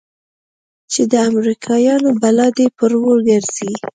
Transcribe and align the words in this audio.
چې 0.91 1.01
د 1.11 1.13
امريکايانو 1.29 2.09
بلا 2.21 2.47
دې 2.57 2.67
پر 2.77 2.91
وګرځي. 3.03 3.71